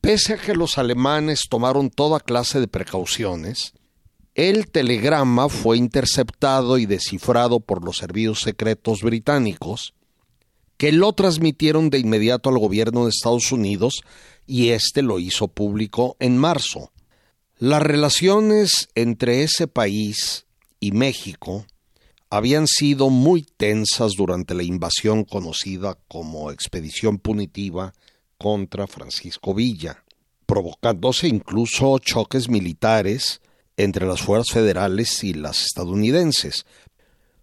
[0.00, 3.72] Pese a que los alemanes tomaron toda clase de precauciones,
[4.36, 9.94] el telegrama fue interceptado y descifrado por los servicios secretos británicos,
[10.76, 14.02] que lo transmitieron de inmediato al gobierno de Estados Unidos
[14.46, 16.92] y éste lo hizo público en marzo.
[17.58, 20.46] Las relaciones entre ese país
[20.78, 21.66] y México
[22.34, 27.92] habían sido muy tensas durante la invasión conocida como Expedición Punitiva
[28.38, 30.02] contra Francisco Villa,
[30.44, 33.40] provocándose incluso choques militares
[33.76, 36.66] entre las fuerzas federales y las estadounidenses.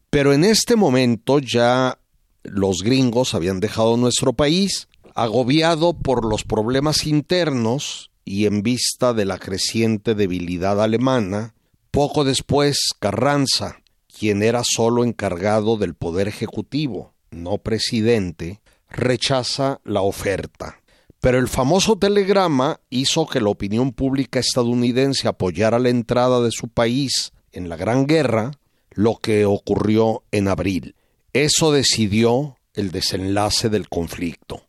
[0.09, 1.97] Pero en este momento ya
[2.43, 9.23] los gringos habían dejado nuestro país, agobiado por los problemas internos y en vista de
[9.23, 11.53] la creciente debilidad alemana,
[11.91, 13.80] poco después Carranza,
[14.21, 20.79] quien era solo encargado del poder ejecutivo, no presidente, rechaza la oferta.
[21.21, 26.67] Pero el famoso telegrama hizo que la opinión pública estadounidense apoyara la entrada de su
[26.67, 28.51] país en la Gran Guerra,
[28.91, 30.93] lo que ocurrió en abril.
[31.33, 34.61] Eso decidió el desenlace del conflicto.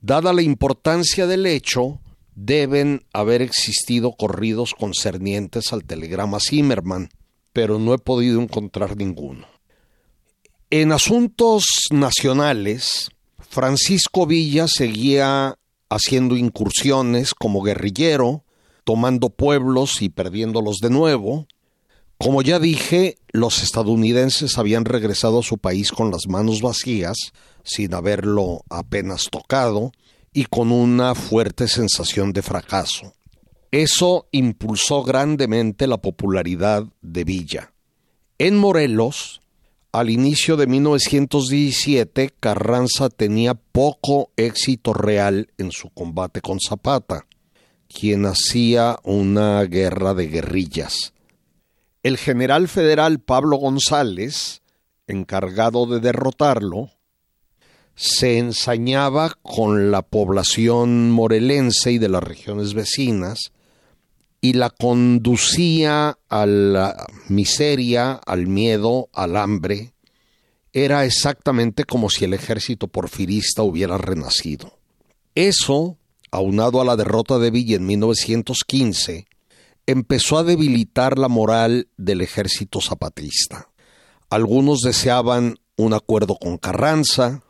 [0.00, 1.98] Dada la importancia del hecho,
[2.36, 7.10] deben haber existido corridos concernientes al telegrama Zimmerman,
[7.52, 9.46] pero no he podido encontrar ninguno.
[10.70, 18.44] En asuntos nacionales, Francisco Villa seguía haciendo incursiones como guerrillero,
[18.84, 21.46] tomando pueblos y perdiéndolos de nuevo.
[22.18, 27.16] Como ya dije, los estadounidenses habían regresado a su país con las manos vacías,
[27.64, 29.90] sin haberlo apenas tocado,
[30.32, 33.12] y con una fuerte sensación de fracaso.
[33.70, 37.72] Eso impulsó grandemente la popularidad de Villa.
[38.38, 39.42] En Morelos,
[39.92, 47.26] al inicio de 1917, Carranza tenía poco éxito real en su combate con Zapata,
[47.88, 51.12] quien hacía una guerra de guerrillas.
[52.02, 54.62] El general federal Pablo González,
[55.06, 56.90] encargado de derrotarlo,
[57.94, 63.52] se ensañaba con la población morelense y de las regiones vecinas
[64.40, 69.92] y la conducía a la miseria, al miedo, al hambre.
[70.72, 74.78] Era exactamente como si el ejército porfirista hubiera renacido.
[75.34, 75.98] Eso,
[76.30, 79.26] aunado a la derrota de Villa en 1915,
[79.86, 83.68] empezó a debilitar la moral del ejército zapatista.
[84.30, 87.42] Algunos deseaban un acuerdo con Carranza,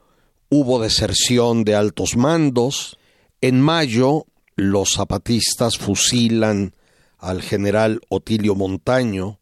[0.48, 2.98] hubo deserción de altos mandos.
[3.40, 4.26] En mayo,
[4.56, 6.74] los zapatistas fusilan
[7.20, 9.38] al general Otilio Montaño,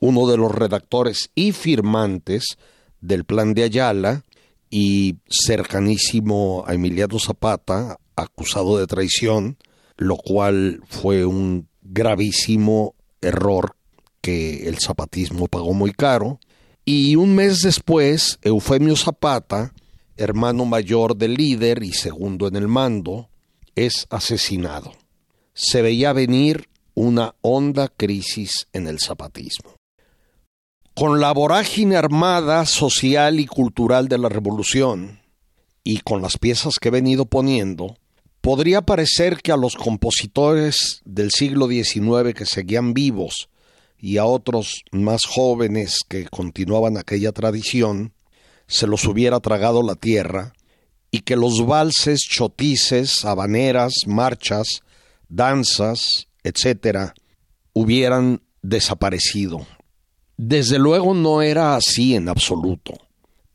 [0.00, 2.56] uno de los redactores y firmantes
[3.00, 4.24] del plan de Ayala
[4.70, 9.56] y cercanísimo a Emiliano Zapata, acusado de traición,
[9.96, 13.74] lo cual fue un gravísimo error
[14.20, 16.38] que el zapatismo pagó muy caro.
[16.84, 19.72] Y un mes después, Eufemio Zapata
[20.18, 23.30] hermano mayor del líder y segundo en el mando,
[23.74, 24.92] es asesinado.
[25.54, 26.67] Se veía venir
[26.98, 29.76] una honda crisis en el zapatismo.
[30.94, 35.20] Con la vorágine armada, social y cultural de la revolución,
[35.84, 37.96] y con las piezas que he venido poniendo,
[38.40, 43.48] podría parecer que a los compositores del siglo XIX que seguían vivos
[43.96, 48.12] y a otros más jóvenes que continuaban aquella tradición,
[48.66, 50.52] se los hubiera tragado la tierra,
[51.12, 54.82] y que los valses, chotices, habaneras, marchas,
[55.28, 57.14] danzas, etcétera,
[57.72, 59.66] hubieran desaparecido.
[60.36, 62.94] Desde luego no era así en absoluto.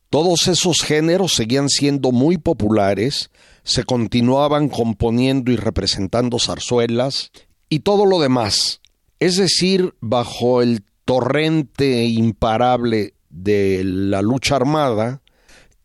[0.10, 3.32] Todos esos géneros seguían siendo muy populares,
[3.64, 7.32] se continuaban componiendo y representando zarzuelas
[7.70, 8.82] y todo lo demás,
[9.20, 15.22] es decir, bajo el torrente imparable de la lucha armada,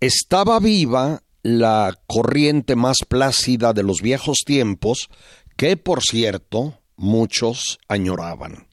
[0.00, 5.08] estaba viva la corriente más plácida de los viejos tiempos
[5.56, 8.66] que, por cierto, muchos añoraban.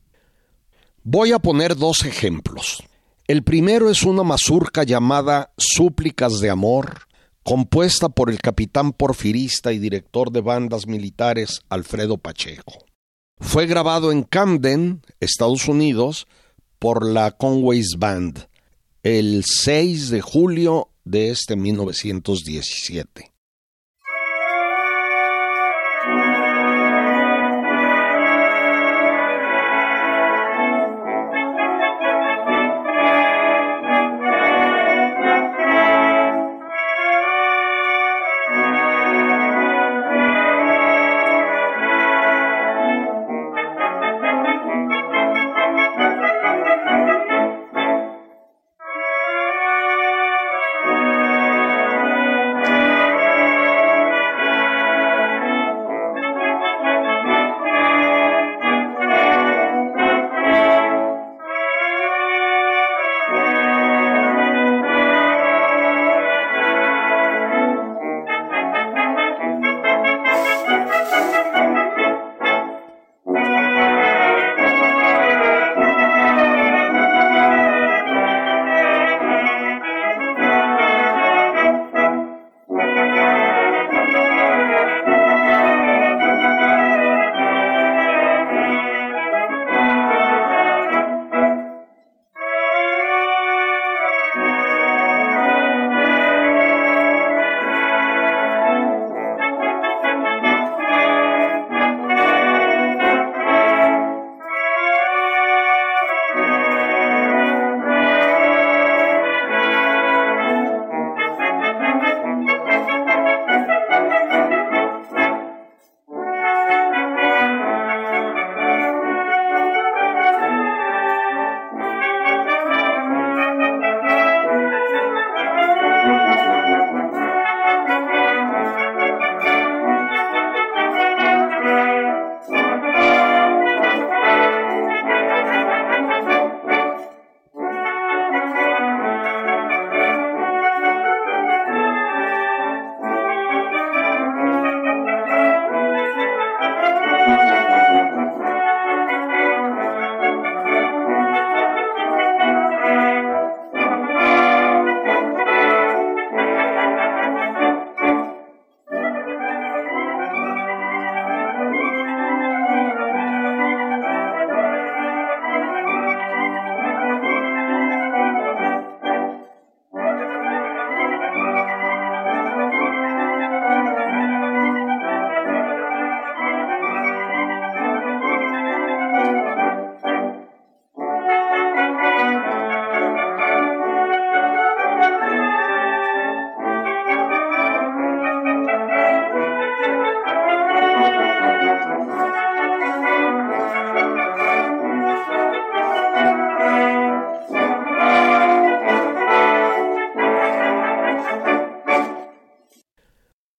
[1.03, 2.83] Voy a poner dos ejemplos.
[3.27, 7.03] El primero es una mazurca llamada Súplicas de Amor,
[7.43, 12.73] compuesta por el capitán porfirista y director de bandas militares Alfredo Pacheco.
[13.39, 16.27] Fue grabado en Camden, Estados Unidos,
[16.79, 18.47] por la Conway's Band
[19.05, 23.34] el 6 de julio de este 1917.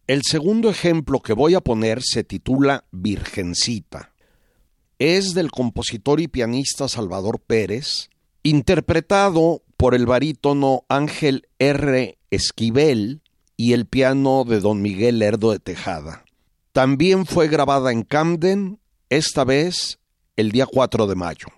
[0.06, 4.12] El segundo ejemplo que voy a poner se titula Virgencita.
[5.00, 8.08] Es del compositor y pianista Salvador Pérez,
[8.44, 12.18] interpretado por el barítono Ángel R.
[12.30, 13.20] Esquivel
[13.56, 16.24] y el piano de don Miguel Lerdo de Tejada.
[16.70, 18.78] También fue grabada en Camden,
[19.08, 19.98] esta vez
[20.36, 21.48] el día 4 de mayo.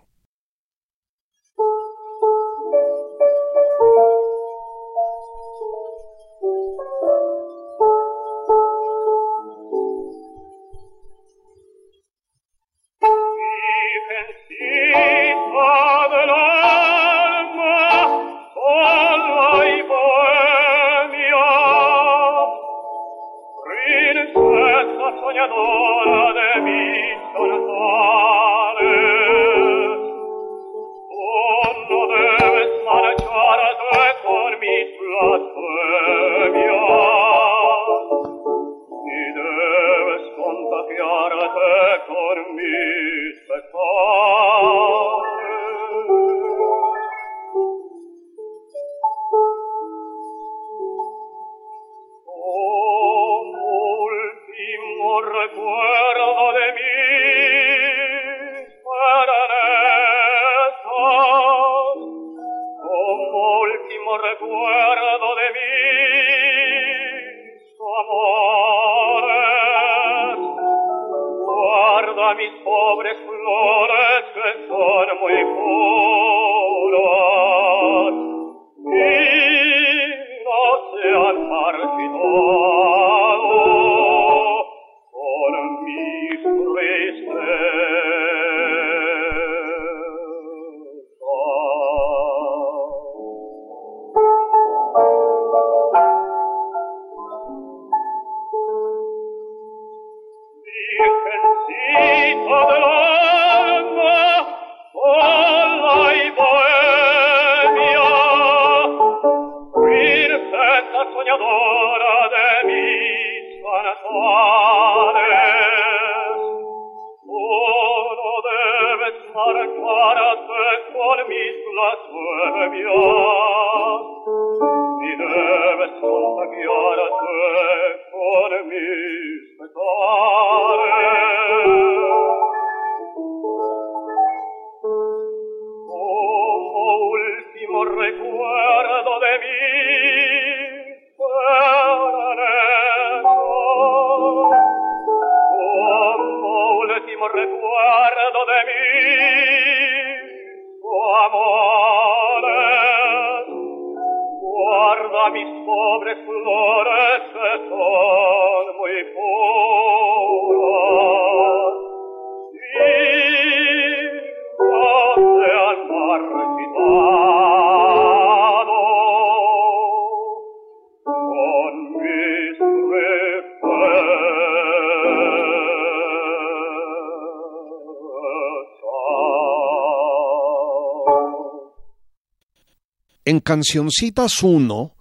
[183.48, 184.94] Cancioncitas 1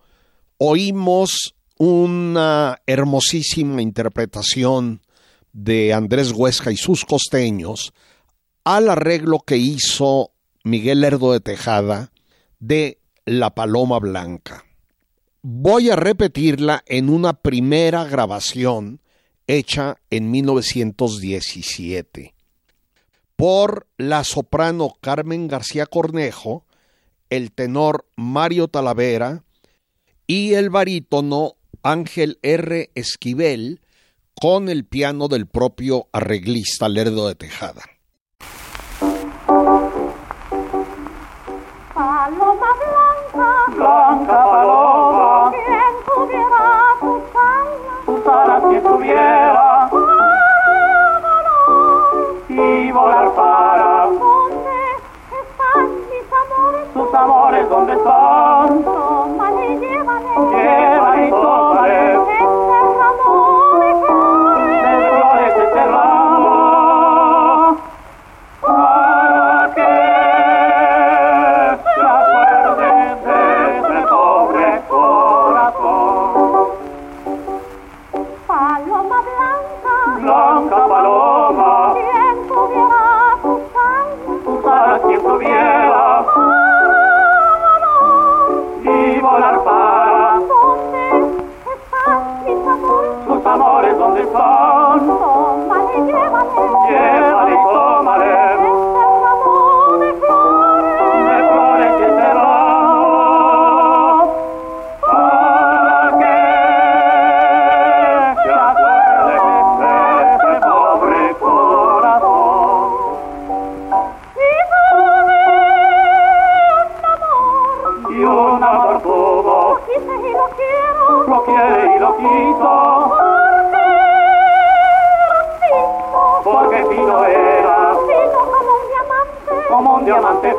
[0.59, 5.01] oímos una hermosísima interpretación
[5.51, 7.91] de Andrés Huesca y sus costeños
[8.63, 10.31] al arreglo que hizo
[10.63, 12.13] Miguel Lerdo de Tejada
[12.59, 14.63] de La Paloma Blanca.
[15.41, 19.01] Voy a repetirla en una primera grabación
[19.45, 22.33] hecha en 1917
[23.35, 26.63] por la soprano Carmen García Cornejo
[27.29, 29.43] el tenor Mario Talavera
[30.25, 31.53] y el barítono
[31.83, 32.91] Ángel R.
[32.95, 33.81] Esquivel
[34.39, 37.81] con el piano del propio arreglista Lerdo de Tejada.
[41.93, 46.63] Paloma blanca, blanca paloma, quien tuviera
[46.99, 49.89] tus alas, tus alas quien tuviera,
[52.49, 53.56] y volar para
[57.17, 58.96] amores dónde están.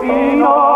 [0.09, 0.68] Marino.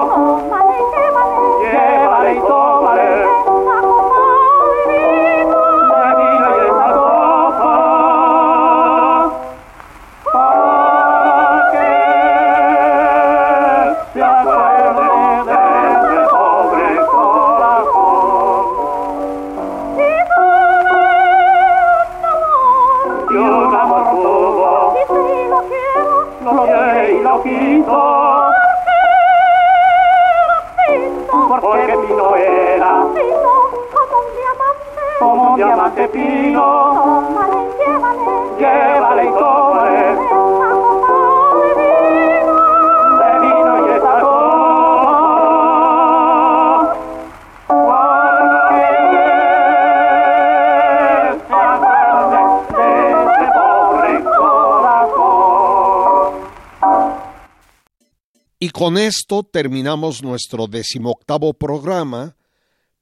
[58.82, 62.34] Con esto terminamos nuestro decimoctavo programa,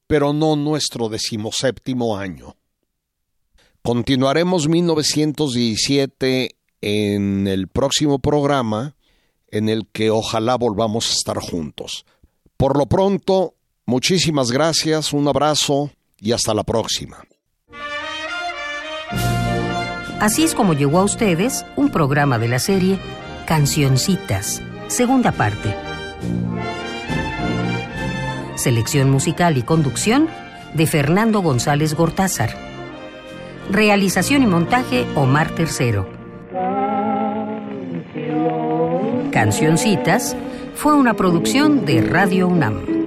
[0.06, 2.54] pero no nuestro decimoséptimo año.
[3.80, 8.94] Continuaremos 1917 en el próximo programa,
[9.48, 12.04] en el que ojalá volvamos a estar juntos.
[12.58, 13.54] Por lo pronto,
[13.86, 17.24] muchísimas gracias, un abrazo y hasta la próxima.
[20.20, 22.98] Así es como llegó a ustedes un programa de la serie
[23.46, 25.74] Cancioncitas, segunda parte.
[28.56, 30.28] Selección musical y conducción
[30.74, 32.50] de Fernando González Gortázar.
[33.70, 36.08] Realización y montaje Omar Tercero.
[39.30, 40.36] Cancioncitas
[40.74, 42.99] fue una producción de Radio UNAM.